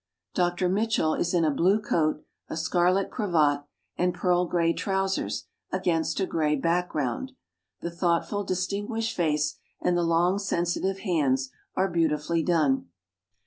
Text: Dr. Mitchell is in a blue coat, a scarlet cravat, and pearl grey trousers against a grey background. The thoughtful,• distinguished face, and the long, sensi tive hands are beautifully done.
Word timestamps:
Dr. 0.33 0.67
Mitchell 0.67 1.13
is 1.13 1.31
in 1.31 1.45
a 1.45 1.51
blue 1.53 1.79
coat, 1.79 2.25
a 2.49 2.57
scarlet 2.57 3.11
cravat, 3.11 3.65
and 3.97 4.15
pearl 4.15 4.47
grey 4.47 4.73
trousers 4.73 5.45
against 5.71 6.19
a 6.19 6.25
grey 6.25 6.55
background. 6.55 7.33
The 7.81 7.91
thoughtful,• 7.91 8.43
distinguished 8.47 9.15
face, 9.15 9.59
and 9.79 9.95
the 9.95 10.01
long, 10.01 10.39
sensi 10.39 10.81
tive 10.81 11.01
hands 11.01 11.51
are 11.75 11.87
beautifully 11.87 12.41
done. 12.41 12.87